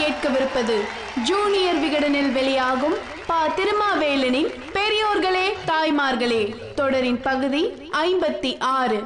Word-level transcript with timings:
கேட்கவிருப்பது 0.00 0.76
ஜூனியர் 1.28 1.80
விகடனில் 1.84 2.32
வெளியாகும் 2.32 2.96
பா. 3.26 3.38
திருமாவேலனின் 3.48 4.50
பெரியோர்களே 4.76 5.46
தாய்மார்களே 5.70 6.42
தொடரின் 6.74 7.20
பகுதி 7.20 7.62
ஐம்பத்தி 8.06 8.52
ஆறு. 8.58 8.98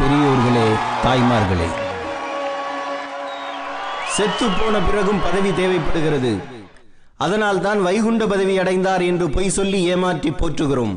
பெரியோர்களே 0.00 0.66
தாய்மார்களே. 1.04 1.68
செத்து 4.16 4.46
போன 4.48 4.78
பிறகும் 4.78 5.22
பதவி 5.22 5.52
தேவைப்படுகிறது. 5.52 6.32
அதனால் 7.16 7.60
தான் 7.60 7.82
வைகுண்ட 7.82 8.26
பதவி 8.26 8.58
அடைந்தார் 8.58 9.02
என்று 9.02 9.30
பொய் 9.30 9.48
சொல்லி 9.48 9.82
ஏமாற்றி 9.84 10.30
போற்றுகிறோம். 10.30 10.94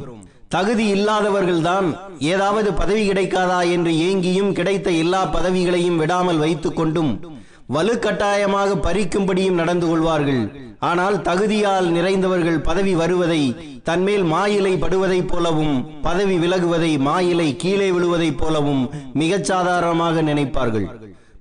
தகுதி 0.50 0.86
இல்லாதவர்கள்தான் 0.94 1.88
ஏதாவது 2.20 2.74
பதவி 2.74 3.10
கிடைக்காதா 3.10 3.72
என்று 3.72 3.92
ஏங்கியும் 3.92 4.52
கிடைத்த 4.52 4.90
எல்லா 4.92 5.26
பதவிகளையும் 5.26 5.96
விடாமல் 5.96 6.38
வைத்துக் 6.38 6.76
கொண்டும் 6.76 7.42
வலுக்கட்டாயமாக 7.70 8.76
பறிக்கும்படியும் 8.82 9.60
நடந்து 9.62 9.88
கொள்வார்கள். 9.88 10.62
ஆனால் 10.80 11.22
தகுதியால் 11.22 11.88
நிறைந்தவர்கள் 11.88 12.64
பதவி 12.64 12.96
வருவதை 12.96 13.56
தன்மேல் 13.84 14.24
மாயிலை 14.24 14.74
படுவதைப் 14.76 15.28
போலவும் 15.28 16.02
பதவி 16.02 16.38
விலகுவதை 16.38 17.00
மாயிலை 17.00 17.56
கீழே 17.56 17.92
விழுவதைப் 17.92 18.38
போலவும் 18.38 18.90
மிகச் 19.14 19.44
சாதாரணமாக 19.44 20.22
நினைப்பார்கள். 20.22 20.88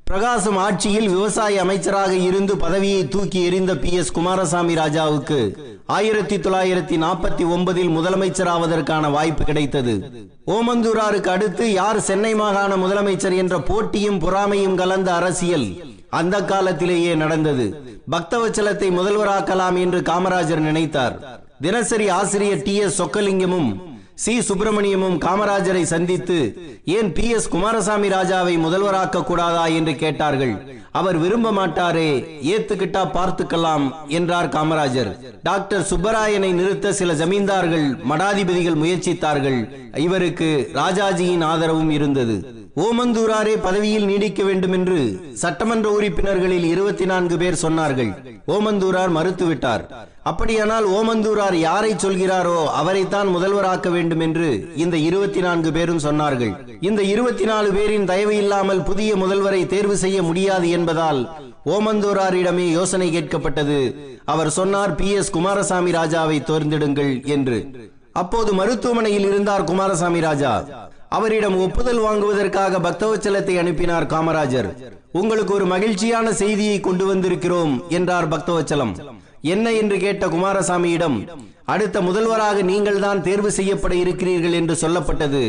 பிரகாசம் 0.05 0.57
ஆட்சியில் 0.57 1.09
விவசாய 1.09 1.61
அமைச்சராக 1.61 2.15
இருந்து 2.15 2.57
பதவியை 2.57 3.09
தூக்கி 3.09 3.45
எறிந்த 3.45 3.77
பி. 3.77 3.93
எஸ். 3.93 4.13
குமாரசாமி 4.13 4.75
ராஜாவுக்கு 4.75 5.57
ஆயிரத்தி 5.87 6.37
தொள்ளாயிரத்தி 6.37 6.97
நாற்பத்தி 7.05 7.45
ஒன்பதில் 7.45 7.91
முதலமைச்சராவதற்கான 7.99 9.11
வாய்ப்பு 9.11 9.45
கிடைத்தது. 9.45 10.11
ஓமந்தூராருக்கு 10.47 11.29
அடுத்து 11.29 11.73
யார் 11.73 12.01
சென்னை 12.01 12.35
மாகாண 12.35 12.77
முதலமைச்சர் 12.77 13.37
என்ற 13.37 13.61
போட்டியும் 13.61 14.19
பொறாமையும் 14.19 14.75
கலந்த 14.75 15.15
அரசியல் 15.15 15.92
அந்த 16.19 16.37
காலத்திலேயே 16.45 17.15
நடந்தது. 17.15 17.67
பக்தவச்சலத்தை 18.11 18.89
முதல்வராக்கலாம் 18.99 19.79
என்று 19.85 20.01
காமராஜர் 20.01 20.67
நினைத்தார். 20.69 21.17
தினசரி 21.61 22.09
ஆசிரியர் 22.19 22.63
டி 22.63 22.75
எஸ் 22.85 22.99
சொக்கலிங்கமும் 23.03 23.71
சி 24.23 24.33
சுப்பிரமணியமும் 24.41 25.17
காமராஜரை 25.19 25.83
சந்தித்து 25.83 26.37
ஏன் 26.97 27.13
பி 27.13 27.27
எஸ் 27.29 27.49
குமாரசாமி 27.49 28.09
ராஜாவை 28.09 28.55
முதல்வராக்க 28.65 29.23
கூடாதா 29.25 29.65
என்று 29.79 29.95
கேட்டார்கள். 29.97 30.55
அவர் 31.01 31.19
விரும்ப 31.19 31.51
மாட்டாரே 31.53 32.11
ஏத்துக்கிட்டா 32.53 33.03
பார்த்துக்கலாம் 33.17 33.87
என்றார் 34.09 34.49
காமராஜர். 34.49 35.11
டாக்டர் 35.43 35.87
சுப்பராயனை 35.91 36.51
நிறுத்த 36.53 36.93
சில 36.93 37.13
ஜமீன்தார்கள் 37.13 37.87
மடாதிபதிகள் 38.11 38.81
முயற்சித்தார்கள். 38.83 39.61
இவருக்கு 40.07 40.51
ராஜாஜியின் 40.75 41.45
ஆதரவும் 41.45 41.91
இருந்தது. 41.91 42.37
ஓமந்தூராரே 42.77 43.63
பதவியில் 43.63 44.05
நீடிக்க 44.05 44.43
வேண்டும் 44.43 44.73
என்று 44.73 45.21
சட்டமன்ற 45.33 45.91
உறுப்பினர்களில் 45.91 46.65
இருபத்தி 46.65 47.05
நான்கு 47.05 47.37
பேர் 47.37 47.59
சொன்னார்கள். 47.63 48.13
ஓமந்தூரார் 48.47 49.13
மறுத்துவிட்டார். 49.13 49.81
அப்படியானால் 50.23 50.87
ஓமந்தூரார் 50.87 51.55
யாரை 51.55 51.95
சொல்கிறாரோ 51.95 52.65
அவரைத்தான் 52.65 53.27
முதல்வராக்க 53.27 53.91
வேண்டும் 53.91 54.21
என்று 54.21 54.73
இந்த 54.77 54.97
இருபத்தி 54.97 55.41
நான்கு 55.41 55.73
பேரும் 55.73 55.99
சொன்னார்கள். 55.99 56.79
இந்த 56.81 57.03
இருபத்தி 57.03 57.45
நாலு 57.45 57.73
பேரின் 57.73 58.05
தயவு 58.05 58.37
இல்லாமல் 58.37 58.83
புதிய 58.83 59.17
முதல்வரை 59.17 59.67
தேர்வு 59.67 59.97
செய்ய 59.97 60.23
முடியாது 60.23 60.71
என்பதால் 60.71 61.31
ஓமந்தூராரிடமே 61.67 62.71
யோசனை 62.71 63.17
கேட்கப்பட்டது. 63.17 63.95
அவர் 64.25 64.51
சொன்னார் 64.51 64.95
பி. 64.95 65.11
எஸ். 65.11 65.31
குமாரசாமி 65.31 65.91
ராஜாவை 65.91 66.45
தேர்ந்தெடுங்கள் 66.45 67.25
என்று. 67.25 67.91
அப்போது 68.13 68.55
மருத்துவமனையில் 68.55 69.25
இருந்தார் 69.25 69.65
குமாரசாமி 69.65 70.21
ராஜா. 70.21 70.91
அவரிடம் 71.17 71.57
ஒப்புதல் 71.59 71.99
வாங்குவதற்காக 71.99 72.79
பக்தவச்சலத்தை 72.79 73.59
அனுப்பினார் 73.59 74.07
காமராஜர். 74.07 74.69
உங்களுக்கு 75.13 75.55
ஒரு 75.55 75.67
மகிழ்ச்சியான 75.67 76.33
செய்தியை 76.33 76.81
கொண்டு 76.81 77.15
வந்திருக்கிறோம் 77.15 77.89
என்றார் 77.89 78.29
பக்தவச்சலம். 78.29 78.93
என்ன? 79.41 79.73
என்று 79.73 79.99
கேட்ட 79.99 80.27
குமாரசாமியிடம் 80.27 81.17
அடுத்த 81.65 82.01
முதல்வராக 82.01 82.63
நீங்கள் 82.63 82.99
தான் 82.99 83.23
தேர்வு 83.23 83.51
செய்யப்பட 83.53 83.95
இருக்கிறீர்கள் 83.95 84.53
என்று 84.53 84.75
சொல்லப்பட்டது. 84.75 85.43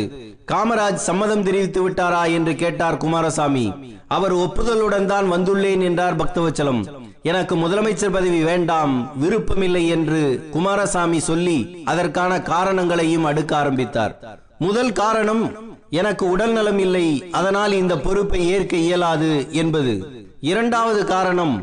காமராஜ் 0.51 1.05
சம்மதம் 1.07 1.43
தெரிவித்து 1.43 1.89
விட்டாரா? 1.89 2.33
என்று 2.33 2.55
கேட்டார் 2.55 2.97
குமாரசாமி. 2.97 3.73
அவர் 4.07 4.33
ஒப்புதலுடன் 4.33 5.05
தான் 5.05 5.31
வந்துள்ளேன் 5.31 5.81
என்றார் 5.81 6.15
பக்தவச்சலம். 6.15 6.81
எனக்கு 7.21 7.55
முதலமைச்சர் 7.55 8.11
பதவி 8.11 8.43
வேண்டாம் 8.43 8.93
விருப்பமில்லை 9.19 9.87
என்று 9.87 10.49
குமாரசாமி 10.51 11.19
சொல்லி 11.19 11.83
அதற்கான 11.85 12.41
காரணங்களையும் 12.41 13.25
அடுக்க 13.25 13.53
ஆரம்பித்தார். 13.53 14.15
முதல் 14.59 14.91
காரணம் 14.91 15.43
எனக்கு 15.89 16.29
உடல் 16.29 16.51
நலம் 16.51 16.79
இல்லை 16.79 17.29
அதனால் 17.31 17.71
இந்த 17.71 17.97
பொறுப்பை 17.99 18.49
ஏற்க 18.49 18.77
இயலாது 18.77 19.31
என்பது. 19.51 19.93
இரண்டாவது 20.39 21.05
காரணம் 21.05 21.55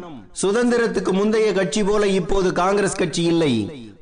சுதந்திரத்துக்கு 0.43 1.12
முந்தைய 1.12 1.53
கட்சி 1.53 1.83
போல 1.84 2.06
இப்போது 2.06 2.53
காங்கிரஸ் 2.53 2.97
கட்சி 2.97 3.23
இல்லை. 3.25 3.53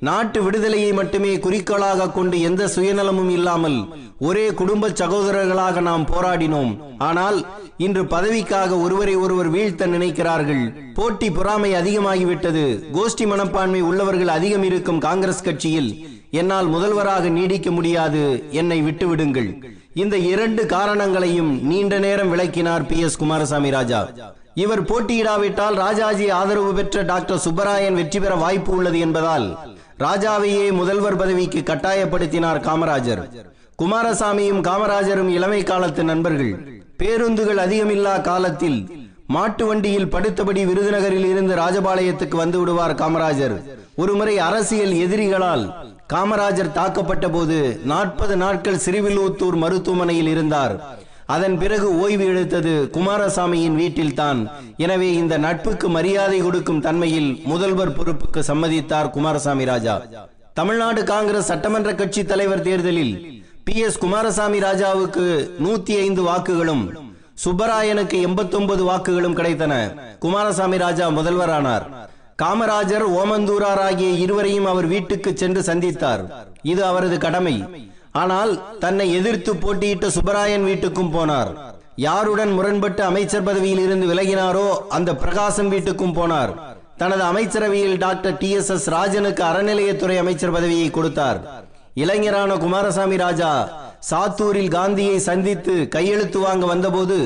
நாட்டு 0.01 0.43
விடுதலையை 0.43 0.93
மட்டுமே 0.93 1.39
குறிக்கோளாக 1.39 2.11
கொண்டு 2.11 2.41
எந்த 2.41 2.65
சுயநலமும் 2.67 3.31
இல்லாமல் 3.31 3.79
ஒரே 4.19 4.47
குடும்ப 4.61 4.89
சகோதரர்களாக 4.89 5.81
நாம் 5.81 6.07
போராடினோம். 6.07 6.77
ஆனால் 6.99 7.47
இன்று 7.77 8.03
பதவிக்காக 8.05 8.79
ஒருவரை 8.81 9.15
ஒருவர் 9.17 9.49
வீழ்த்த 9.49 9.87
நினைக்கிறார்கள். 9.87 10.95
போட்டி 10.95 11.31
பொறாமை 11.31 11.73
அதிகமாகிவிட்டது. 11.73 12.65
கோஷ்டி 12.93 13.27
மனப்பான்மை 13.27 13.81
உள்ளவர்கள் 13.81 14.29
அதிகம் 14.29 14.63
இருக்கும் 14.63 14.99
காங்கிரஸ் 14.99 15.43
கட்சியில் 15.43 15.91
என்னால் 16.31 16.67
முதல்வராக 16.67 17.29
நீடிக்க 17.29 17.71
முடியாது. 17.71 18.45
என்னை 18.51 18.83
விட்டுவிடுங்கள். 18.83 19.63
இந்த 19.95 20.17
இரண்டு 20.17 20.67
காரணங்களையும் 20.67 21.67
நீண்ட 21.67 21.99
நேரம் 21.99 22.31
விளக்கினார் 22.31 22.87
பி. 22.87 23.01
எஸ். 23.01 23.17
குமாரசாமி 23.17 23.71
ராஜா. 23.71 24.09
இவர் 24.55 24.83
போட்டியிடாவிட்டால் 24.83 25.75
ராஜாஜி 25.75 26.31
ஆதரவு 26.31 26.75
பெற்ற 26.75 27.03
டாக்டர் 27.03 27.43
சுப்பராயன் 27.45 27.95
வெற்றி 27.95 28.21
பெற 28.21 28.35
வாய்ப்பு 28.35 28.73
உள்ளது 28.73 28.99
என்பதால் 28.99 29.59
ராஜாவையே 29.99 30.73
முதல்வர் 30.73 31.17
பதவிக்கு 31.17 31.59
கட்டாயப்படுத்தினார் 31.59 32.61
காமராஜர். 32.61 33.29
குமாரசாமியும் 33.83 34.61
காமராஜரும் 34.61 35.29
இளமை 35.29 35.63
காலத்து 35.63 36.05
நண்பர்கள். 36.05 36.83
பேருந்துகள் 36.97 37.57
அதிகமில்லா 37.57 38.21
காலத்தில் 38.21 38.91
மாட்டு 39.27 39.67
வண்டியில் 39.67 40.07
படுத்தபடி 40.07 40.65
விருதுநகரில் 40.65 41.31
இருந்து 41.31 41.55
ராஜபாளையத்துக்கு 41.57 42.37
வந்து 42.37 42.59
விடுவார் 42.59 42.95
காமராஜர். 42.95 43.63
ஒருமுறை 43.97 44.39
அரசியல் 44.39 44.93
எதிரிகளால் 44.93 45.97
காமராஜர் 46.13 46.77
தாக்கப்பட்ட 46.77 47.27
போது 47.33 47.57
நாற்பது 47.91 48.35
நாட்கள் 48.43 48.83
சிறுவில்லூத்தூர் 48.85 49.57
மருத்துவமனையில் 49.63 50.31
இருந்தார். 50.35 50.75
அதன் 51.35 51.57
பிறகு 51.63 51.89
ஓய்வு 52.03 52.27
எடுத்தது 52.33 52.73
குமாரசாமியின் 52.95 53.77
வீட்டில்தான். 53.81 54.41
எனவே 54.85 55.09
இந்த 55.23 55.35
நட்புக்கு 55.45 55.89
மரியாதை 55.97 56.39
கொடுக்கும் 56.47 56.81
தன்மையில் 56.87 57.31
முதல்வர் 57.51 57.95
பொறுப்புக்கு 57.99 58.43
சம்மதித்தார் 58.51 59.13
குமாரசாமி 59.17 59.67
ராஜா. 59.73 59.97
தமிழ்நாடு 60.61 61.03
காங்கிரஸ் 61.13 61.51
சட்டமன்ற 61.53 61.93
கட்சி 62.01 62.25
தலைவர் 62.33 62.67
தேர்தலில் 62.69 63.15
பி 63.67 63.77
எஸ் 63.87 64.03
குமாரசாமி 64.05 64.59
ராஜாவுக்கு 64.69 65.27
நூத்தி 65.65 65.95
ஐந்து 66.07 66.25
வாக்குகளும் 66.31 66.85
சுப்பராயனுக்கு 67.45 68.17
எண்பத்தி 68.27 68.57
ஒன்பது 68.61 68.85
வாக்குகளும் 68.91 69.37
கிடைத்தன. 69.41 69.75
குமாரசாமி 70.25 70.79
ராஜா 70.87 71.09
முதல்வரானார். 71.19 71.87
காமராஜர் 72.41 73.05
ஓமந்தூரார் 73.21 73.81
ஆகிய 73.87 74.09
இருவரையும் 74.25 74.67
அவர் 74.73 74.87
வீட்டுக்கு 74.93 75.31
சென்று 75.41 75.61
சந்தித்தார். 75.69 76.23
இது 76.73 76.83
அவரது 76.91 77.17
கடமை. 77.25 77.55
ஆனால் 78.21 78.53
தன்னை 78.85 79.07
எதிர்த்து 79.19 79.53
போட்டியிட்ட 79.63 80.07
சுப்பராயன் 80.17 80.67
வீட்டுக்கும் 80.69 81.13
போனார். 81.17 81.51
யாருடன் 82.07 82.53
முரண்பட்டு 82.59 83.03
அமைச்சர் 83.09 83.47
பதவியில் 83.49 83.83
இருந்து 83.87 84.07
விலகினாரோ 84.11 84.69
அந்த 84.99 85.11
பிரகாசம் 85.23 85.73
வீட்டுக்கும் 85.75 86.17
போனார். 86.19 86.53
தனது 87.03 87.25
அமைச்சரவையில் 87.31 87.99
டாக்டர் 88.05 88.39
டி 88.43 88.51
எஸ் 88.59 88.73
எஸ் 88.77 88.89
ராஜனுக்கு 88.97 89.45
அறநிலையத்துறை 89.51 90.17
அமைச்சர் 90.23 90.55
பதவியை 90.57 90.89
கொடுத்தார். 90.91 91.41
இளைஞரான 92.05 92.51
குமாரசாமி 92.65 93.17
ராஜா 93.27 93.53
சாத்தூரில் 94.09 94.73
காந்தியை 94.75 95.19
சந்தித்து 95.19 95.75
கையெழுத்து 95.95 96.39
வாங்க 96.41 96.67
வந்தபோது 96.67 97.17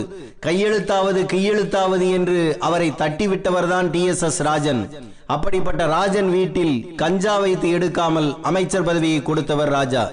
கையெழுத்தாவது 0.47 1.21
கையெழுத்தாவது 1.33 2.07
என்று 2.11 2.57
அவரை 2.67 2.93
தட்டிவிட்டவர்தான் 3.01 3.91
டி 3.91 4.05
எஸ் 4.05 4.25
எஸ் 4.29 4.41
ராஜன். 4.43 4.83
அப்படிப்பட்ட 5.27 5.83
ராஜன் 5.87 6.31
வீட்டில் 6.31 6.95
கஞ்சா 6.97 7.35
வைத்து 7.39 7.69
எடுக்காமல் 7.79 8.41
அமைச்சர் 8.43 8.83
பதவியை 8.83 9.23
கொடுத்தவர் 9.23 9.69
ராஜா. 9.69 10.05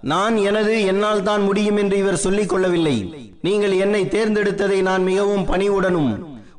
நான் 0.00 0.36
எனது 0.36 0.74
என்னால் 0.84 1.22
தான் 1.22 1.42
முடியும் 1.42 1.76
என்று 1.76 1.96
இவர் 1.98 2.22
சொல்லிக் 2.24 2.48
கொள்ளவில்லை. 2.48 2.98
நீங்கள் 3.42 3.74
என்னை 3.84 4.02
தேர்ந்தெடுத்ததை 4.04 4.80
நான் 4.90 5.02
மிகவும் 5.02 5.48
பணிவுடனும் 5.52 6.12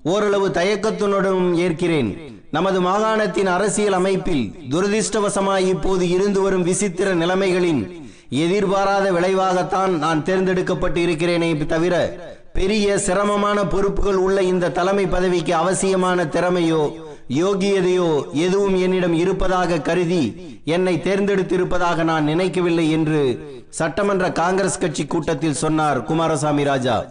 ஓரளவு 0.04 0.50
தயக்கத்துடனும் 0.50 1.56
ஏற்கிறேன். 1.66 2.12
நமது 2.52 2.82
மாகாணத்தின் 2.82 3.50
அரசியல் 3.56 3.94
அமைப்பில் 3.94 4.46
துரதிருஷ்டவசமாய் 4.72 5.68
இப்போது 5.74 6.10
இருந்து 6.10 6.42
வரும் 6.42 6.64
விசித்திர 6.64 7.10
நிலைமைகளின் 7.14 7.82
எதிர்பாராத 8.30 9.12
விளைவாகத்தான் 9.12 9.98
நான் 9.98 10.24
தேர்ந்தெடுக்கப்பட்டு 10.24 11.02
இருக்கிறேனே 11.02 11.66
தவிர 11.66 12.20
பெரிய 12.54 12.98
சிரமமான 12.98 13.66
பொறுப்புகள் 13.66 14.16
உள்ள 14.16 14.42
இந்த 14.42 14.70
தலைமை 14.70 15.08
பதவிக்கு 15.08 15.56
அவசியமான 15.56 16.26
திறமையோ 16.26 16.94
யோகியதையோ 17.30 18.34
எதுவும் 18.34 18.78
என்னிடம் 18.82 19.14
இருப்பதாக 19.14 19.80
கருதி 19.80 20.24
என்னை 20.66 20.98
தேர்ந்தெடுத்திருப்பதாக 20.98 22.04
நான் 22.04 22.24
நினைக்கவில்லை 22.24 22.92
என்று 22.92 23.22
சட்டமன்ற 23.70 24.32
காங்கிரஸ் 24.32 24.78
கட்சி 24.78 25.06
கூட்டத்தில் 25.06 25.54
சொன்னார் 25.54 26.04
குமாரசாமி 26.04 26.64
ராஜா. 26.64 27.06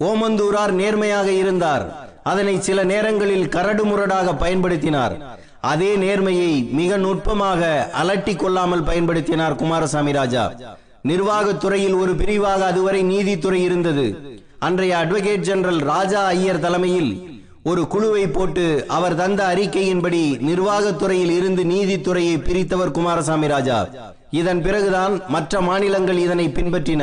ஓமந்தூரார் 0.00 0.70
நேர்மையாக 0.70 1.32
இருந்தார். 1.32 2.12
அதனை 2.22 2.60
சில 2.60 2.84
நேரங்களில் 2.84 3.48
கரடுமுரடாக 3.48 4.34
பயன்படுத்தினார். 4.40 5.16
அதே 5.70 5.90
நேர்மையை 5.96 6.52
மிக 6.78 6.96
நுட்பமாக 7.04 7.60
அலட்டி 8.02 8.34
கொள்ளாமல் 8.36 8.86
பயன்படுத்தினார் 8.88 9.58
குமாரசாமி 9.62 10.12
ராஜா. 10.18 10.44
நிர்வாகத்துறையில் 11.10 11.96
ஒரு 12.02 12.12
பிரிவாக 12.20 12.60
அதுவரை 12.70 13.00
நீதித்துறை 13.12 13.60
இருந்தது. 13.68 14.06
அன்றைய 14.66 14.92
அட்வொகேட் 15.02 15.46
ஜெனரல் 15.48 15.80
ராஜா 15.92 16.22
ஐயர் 16.34 16.60
தலைமையில் 16.64 17.12
ஒரு 17.70 17.82
குழுவை 17.92 18.24
போட்டு 18.28 18.64
அவர் 18.96 19.16
தந்த 19.20 19.40
அறிக்கையின்படி 19.54 20.22
நிர்வாகத்துறையில் 20.48 21.34
இருந்து 21.38 21.62
நீதித்துறையை 21.64 22.36
பிரித்தவர் 22.48 22.94
குமாரசாமி 22.98 23.46
ராஜா. 23.46 23.78
இதன் 24.40 24.62
பிறகுதான் 24.66 25.14
மற்ற 25.34 25.60
மாநிலங்கள் 25.60 26.22
இதனை 26.26 26.46
பின்பற்றின. 26.56 27.02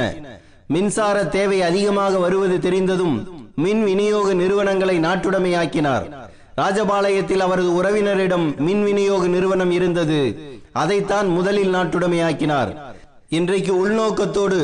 மின்சார 0.75 1.18
தேவை 1.38 1.62
அதிகமாக 1.69 2.19
வருவது 2.25 2.58
தெரிந்ததும் 2.60 3.16
மின் 3.63 3.81
விநியோக 3.84 4.28
நிறுவனங்களை 4.42 4.98
நாட்டுடைமையாக்கினார். 5.08 6.06
ராஜபாளையத்தில் 6.57 7.44
அவரது 7.45 7.81
உறவினரிடம் 7.81 8.57
மின் 8.57 8.83
விநியோக 8.83 9.27
நிறுவனம் 9.27 9.71
இருந்தது. 9.71 10.38
அதைத்தான் 10.71 11.27
முதலில் 11.27 11.74
நாட்டுடைமையாக்கினார். 11.75 12.71
இன்றைக்கு 13.30 13.88
உள்நோக்கத்தோடு 13.88 14.59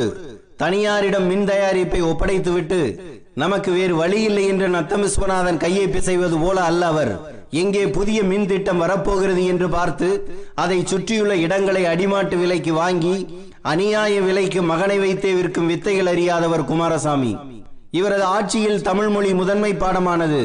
தனியாரிடம் 0.56 1.26
மின் 1.26 1.44
தயாரிப்பை 1.44 2.00
ஒப்படைத்துவிட்டு 2.02 2.80
நமக்கு 3.34 3.72
வேறு 3.72 3.94
வழி 3.96 4.22
இல்லை 4.22 4.46
என்று 4.46 4.68
நத்தம் 4.68 5.02
விஸ்வநாதன் 5.02 5.56
கையை 5.56 5.86
பிசைவது 5.86 6.40
போல 6.40 6.60
அல்ல 6.60 6.86
அவர். 6.86 7.36
எங்கே 7.50 7.86
புதிய 7.88 8.22
மின் 8.22 8.46
திட்டம் 8.46 8.78
வரப்போகிறது 8.78 9.44
என்று 9.46 9.68
பார்த்து 9.68 10.08
அதை 10.54 10.84
சுற்றியுள்ள 10.84 11.36
இடங்களை 11.36 11.84
அடிமாட்டு 11.84 12.36
விலைக்கு 12.38 12.72
வாங்கி 12.72 13.16
அநியாய 13.64 14.20
விலைக்கு 14.24 14.62
மகனை 14.62 14.98
வைத்தே 14.98 15.32
விற்கும் 15.32 15.66
வித்தைகள் 15.66 16.06
அறியாதவர் 16.06 16.64
குமாரசாமி. 16.64 17.36
இவரது 17.90 18.22
ஆட்சியில் 18.22 18.82
தமிழ் 18.82 19.08
மொழி 19.08 19.34
முதன்மை 19.34 19.74
பாடமானது. 19.74 20.42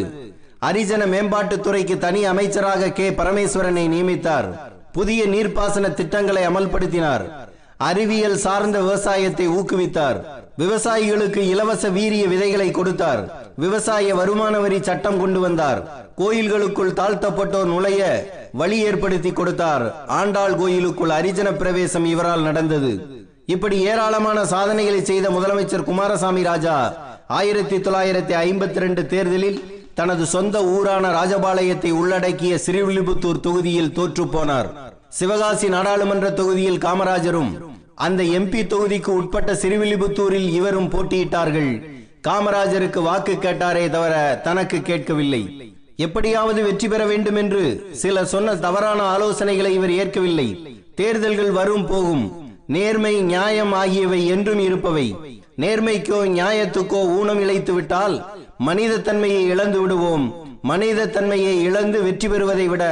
அரிஜன 0.68 1.04
மேம்பாட்டுத்துறைக்கு 1.14 1.98
தனி 1.98 2.26
அமைச்சராக 2.26 2.92
கே. 2.92 3.10
பரமேஸ்வரனை 3.10 3.86
நியமித்தார். 3.94 4.48
புதிய 4.92 5.26
நீர்ப்பாசன 5.26 5.94
திட்டங்களை 5.94 6.48
அமல்படுத்தினார். 6.48 7.24
அறிவியல் 7.78 8.38
சார்ந்த 8.38 8.80
விவசாயத்தை 8.80 9.48
ஊக்குவித்தார். 9.50 10.18
விவசாயிகளுக்கு 10.58 11.38
இலவச 11.38 11.90
வீரிய 11.90 12.28
விதைகளை 12.28 12.72
கொடுத்தார். 12.72 13.22
விவசாய 13.56 14.16
வருமான 14.16 14.60
வரி 14.60 14.84
சட்டம் 14.84 15.20
கொண்டு 15.20 15.40
வந்தார். 15.40 15.82
கோயில்களுக்குள் 16.16 16.94
தாழ்த்தப்பட்டோர் 16.94 17.66
நுழைய 17.66 18.02
வழி 18.52 18.80
ஏற்படுத்தி 18.80 19.32
கொடுத்தார். 19.32 20.06
ஆண்டாள் 20.06 20.56
கோயிலுக்குள் 20.56 21.10
அரிஜன 21.10 21.52
பிரவேசம் 21.58 22.06
இவரால் 22.06 22.42
நடந்தது. 22.42 22.94
இப்படி 23.46 23.82
ஏராளமான 23.82 24.46
சாதனைகளை 24.46 25.04
செய்த 25.04 25.30
முதலமைச்சர் 25.30 25.84
குமாரசாமி 25.84 26.44
ராஜா 26.44 26.96
ஆயிரத்தி 27.28 27.78
தொள்ளாயிரத்தி 27.78 28.34
ஐம்பத்தி 28.48 28.80
ரெண்டு 28.86 29.06
தேர்தலில் 29.06 29.73
தனது 29.96 30.24
சொந்த 30.26 30.58
ஊரான 30.76 31.06
ராஜபாளையத்தை 31.18 31.92
உள்ளடக்கிய 31.92 32.54
ஸ்ரீவில்லிபுத்தூர் 32.66 33.44
தொகுதியில் 33.48 33.94
தோற்று 33.98 34.24
போனார். 34.26 34.70
சிவகாசி 35.18 35.68
நாடாளுமன்ற 35.74 36.28
தொகுதியில் 36.40 36.84
காமராஜரும் 36.86 37.52
அந்த 38.06 38.22
எம்பி 38.38 38.62
தொகுதிக்கு 38.74 39.12
உட்பட்ட 39.20 39.52
சிறுவில்லிபுத்தூரில் 39.54 40.48
இவரும் 40.60 40.90
போட்டியிட்டார்கள். 40.94 41.72
காமராஜருக்கு 42.28 43.00
வாக்கு 43.08 43.34
கேட்டாரே 43.36 43.86
தவிர 43.96 44.16
தனக்கு 44.44 44.78
கேட்கவில்லை. 44.82 45.44
எப்படியாவது 46.06 46.60
வெற்றி 46.64 46.88
பெற 46.88 47.02
வேண்டும் 47.06 47.38
என்று 47.42 47.64
சில 48.04 48.26
சொன்ன 48.34 48.56
தவறான 48.66 49.00
ஆலோசனைகளை 49.16 49.72
இவர் 49.80 49.94
ஏற்கவில்லை. 50.02 50.48
தேர்தல்கள் 50.96 51.52
வரும் 51.60 51.86
போகும். 51.92 52.26
நேர்மை 52.76 53.16
நியாயம் 53.32 53.74
ஆகியவை 53.82 54.22
என்றும் 54.36 54.62
இருப்பவை. 54.68 55.08
நேர்மைக்கோ 55.64 56.20
நியாயத்துக்கோ 56.38 57.02
ஊனம் 57.18 57.42
இழைத்து 57.44 57.74
விட்டால் 57.74 58.16
மனித 58.58 58.98
தன்மையை 58.98 59.46
இழந்து 59.46 59.82
விடுவோம். 59.82 60.34
மனித 60.62 61.08
தன்மையை 61.08 61.64
இழந்து 61.64 62.04
வெற்றி 62.04 62.28
பெறுவதை 62.28 62.68
விட 62.68 62.84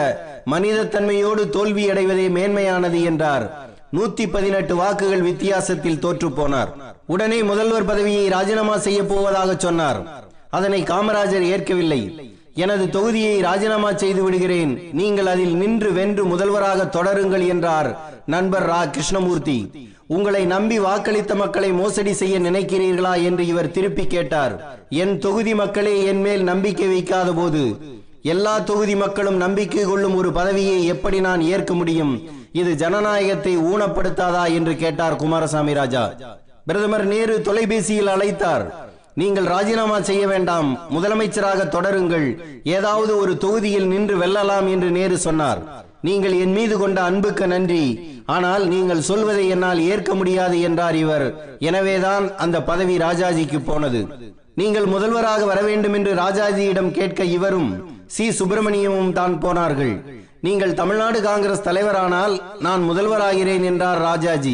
மனித 0.45 0.83
தன்மையோடு 0.83 1.49
தோல்வி 1.49 1.89
அடைவதே 1.89 2.27
மேன்மையானது 2.27 3.03
என்றார். 3.03 3.69
நூத்தி 3.93 4.31
பதினெட்டு 4.31 4.75
வாக்குகள் 4.75 5.21
வித்தியாசத்தில் 5.21 5.99
தோற்று 5.99 6.29
போனார். 6.29 6.67
உடனே 7.07 7.43
முதல்வர் 7.43 7.85
பதவியை 7.85 8.27
ராஜினாமா 8.27 8.77
செய்ய 8.77 9.03
போவதாக 9.03 9.55
சொன்னார். 9.57 10.29
அதனை 10.49 10.83
காமராஜர் 10.83 11.41
ஏற்கவில்லை. 11.41 12.30
எனது 12.55 12.89
தொகுதியை 12.89 13.39
ராஜினாமா 13.41 13.93
செய்து 13.93 14.23
விடுகிறேன். 14.23 14.79
நீங்கள் 14.91 15.25
அதில் 15.25 15.55
நின்று 15.55 15.93
வென்று 15.93 16.25
முதல்வராக 16.25 16.85
தொடருங்கள் 16.85 17.47
என்றார் 17.47 17.99
நண்பர் 18.25 18.69
ரா. 18.69 18.89
கிருஷ்ணமூர்த்தி. 18.89 19.89
உங்களை 20.07 20.45
நம்பி 20.45 20.79
வாக்களித்த 20.79 21.35
மக்களை 21.35 21.71
மோசடி 21.71 22.13
செய்ய 22.13 22.39
நினைக்கிறீர்களா 22.39 23.23
என்று 23.23 23.47
இவர் 23.47 23.71
திருப்பி 23.71 24.07
கேட்டார். 24.07 24.79
என் 24.89 25.17
தொகுதி 25.17 25.55
மக்களே 25.55 26.03
என் 26.03 26.21
மேல் 26.21 26.43
நம்பிக்கை 26.43 26.87
வைக்காத 26.87 27.31
போது. 27.31 27.77
எல்லா 28.21 28.59
தொகுதி 28.59 28.95
மக்களும் 28.95 29.37
நம்பிக்கை 29.37 29.83
கொள்ளும் 29.83 30.15
ஒரு 30.15 30.31
பதவியை 30.31 30.85
எப்படி 30.85 31.19
நான் 31.19 31.41
ஏற்க 31.41 31.73
முடியும்? 31.73 32.29
இது 32.51 32.75
ஜனநாயகத்தை 32.75 33.57
ஊனப்படுத்தாதா 33.57 34.53
என்று 34.53 34.75
கேட்டார் 34.75 35.15
குமாரசாமி 35.15 35.73
ராஜா. 35.73 36.11
பிரதமர் 36.65 37.05
நேரு 37.05 37.41
தொலைபேசியில் 37.41 38.07
அழைத்தார். 38.07 38.65
நீங்கள் 39.19 39.45
ராஜினாமா 39.45 40.01
செய்ய 40.01 40.27
வேண்டாம். 40.27 40.79
முதலமைச்சராக 40.95 41.61
தொடருங்கள். 41.67 42.27
ஏதாவது 42.63 43.17
ஒரு 43.17 43.37
தொகுதியில் 43.37 43.87
நின்று 43.87 44.15
வெல்லலாம் 44.17 44.67
என்று 44.69 44.89
நேரு 44.91 45.17
சொன்னார். 45.17 45.61
நீங்கள் 46.01 46.35
என் 46.43 46.53
மீது 46.53 46.77
கொண்ட 46.77 47.01
அன்புக்கு 47.01 47.47
நன்றி. 47.47 47.83
ஆனால் 48.25 48.67
நீங்கள் 48.67 49.01
சொல்வதை 49.01 49.47
என்னால் 49.47 49.79
ஏற்க 49.79 50.15
முடியாது 50.15 50.61
என்றார் 50.61 50.95
இவர். 50.95 51.57
எனவேதான் 51.59 52.35
அந்த 52.37 52.63
பதவி 52.63 52.97
ராஜாஜிக்கு 52.97 53.59
போனது. 53.65 54.01
நீங்கள் 54.55 54.85
முதல்வராக 54.85 55.45
வர 55.45 55.61
வேண்டும் 55.61 55.93
என்று 55.93 56.13
ராஜாஜியிடம் 56.13 56.91
கேட்க 56.91 57.23
இவரும் 57.23 57.69
சி. 58.07 58.29
சுப்பிரமணியமும் 58.29 59.11
தான் 59.11 59.39
போனார்கள். 59.39 59.93
நீங்கள் 60.45 60.77
தமிழ்நாடு 60.79 61.21
காங்கிரஸ் 61.21 61.65
தலைவரானால் 61.65 62.35
நான் 62.65 62.83
முதல்வராகிறேன் 62.89 63.65
என்றார் 63.71 63.99
ராஜாஜி. 64.01 64.53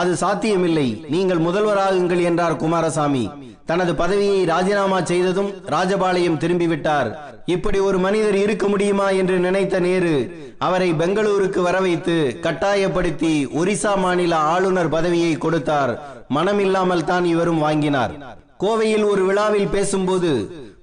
அது 0.00 0.12
சாத்தியமில்லை. 0.22 0.86
நீங்கள் 1.14 1.44
முதல்வராகுங்கள் 1.44 2.22
என்றார் 2.30 2.56
குமாரசாமி. 2.62 3.22
தனது 3.70 3.92
பதவியை 3.94 4.40
ராஜினாமா 4.50 4.98
செய்ததும் 5.10 5.50
ராஜபாளையம் 5.74 6.40
திரும்பிவிட்டார். 6.42 7.10
இப்படி 7.54 7.78
ஒரு 7.88 7.98
மனிதர் 8.06 8.38
இருக்க 8.44 8.68
முடியுமா 8.68 9.08
என்று 9.20 9.36
நினைத்த 9.46 9.78
நேரு 9.86 10.14
அவரை 10.68 10.90
பெங்களூருக்கு 11.02 11.62
வர 11.68 11.76
வைத்து 11.80 12.16
கட்டாயப்படுத்தி 12.46 13.32
ஒரிசா 13.60 13.92
மாநில 14.04 14.36
ஆளுநர் 14.54 14.94
பதவியை 14.96 15.32
கொடுத்தார். 15.44 15.92
மனமில்லாமல் 16.36 17.08
தான் 17.12 17.24
இவரும் 17.34 17.62
வாங்கினார். 17.66 18.14
கோவையில் 18.64 19.06
ஒரு 19.12 19.22
விழாவில் 19.26 19.72
பேசும்போது 19.76 20.32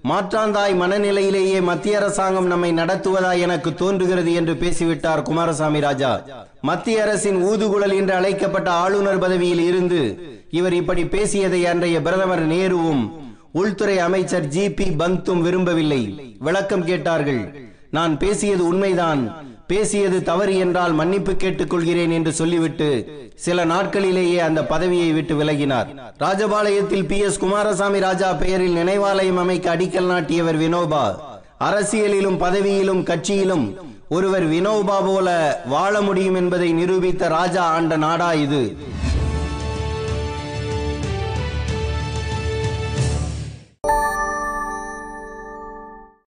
மாற்றாந்தாய் 0.09 0.73
மனநிலையிலேயே 0.79 1.61
மத்திய 1.61 1.97
அரசாங்கம் 1.97 2.45
நம்மை 2.45 2.71
நடத்துவதா 2.71 3.39
எனக்கு 3.39 3.73
தோன்றுகிறது 3.73 4.33
என்று 4.33 4.53
பேசிவிட்டார் 4.53 5.21
குமாரசாமி 5.21 5.79
ராஜா. 5.79 6.23
மத்திய 6.61 7.01
அரசின் 7.01 7.37
ஊதுகுழல் 7.45 7.95
என்று 7.95 8.13
அழைக்கப்பட்ட 8.13 8.71
ஆளுநர் 8.71 9.19
பதவியில் 9.19 9.59
இருந்து 9.59 10.01
இவர் 10.49 10.73
இப்படி 10.73 11.05
பேசியதை 11.05 11.65
அன்றைய 11.65 12.01
பிரதமர் 12.01 12.45
நேருவும் 12.47 13.03
உள்துறை 13.51 13.99
அமைச்சர் 13.99 14.47
ஜி 14.47 14.69
பி 14.71 14.83
பந்தும் 14.83 15.41
விரும்பவில்லை. 15.41 16.35
விளக்கம் 16.39 16.85
கேட்டார்கள். 16.85 17.43
நான் 17.89 18.17
பேசியது 18.17 18.67
உண்மைதான். 18.67 19.21
பேசியது 19.67 20.23
தவறு 20.23 20.57
என்றால் 20.57 20.91
மன்னிப்பு 20.91 21.35
கேட்டுக் 21.35 21.69
கொள்கிறேன் 21.69 22.11
என்று 22.11 22.33
சொல்லிவிட்டு 22.33 22.89
சில 23.35 23.65
நாட்களிலேயே 23.65 24.37
அந்த 24.37 24.65
பதவியை 24.65 25.11
விட்டு 25.11 25.43
விலகினார். 25.43 25.87
ராஜபாளையத்தில் 26.19 27.05
பி. 27.05 27.17
எஸ். 27.17 27.37
குமாரசாமி 27.37 27.99
ராஜா 27.99 28.33
பெயரில் 28.33 28.75
நினைவாலயம் 28.75 29.35
அமைக்க 29.35 29.75
அடிக்கல் 29.75 30.05
நாட்டியவர் 30.05 30.59
வினோபா. 30.59 31.15
அரசியலிலும் 31.59 32.37
பதவியிலும் 32.37 33.03
கட்சியிலும் 33.03 33.75
ஒருவர் 34.09 34.49
வினோபா 34.49 35.05
போல 35.05 35.61
வாழ 35.65 36.01
முடியும் 36.01 36.35
என்பதை 36.35 36.73
நிரூபித்த 36.73 37.27
ராஜா 37.27 37.63
ஆண்ட 37.63 37.97
நாடா 37.97 38.33
இது. 38.33 38.77